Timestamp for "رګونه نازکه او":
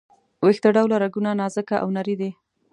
1.03-1.87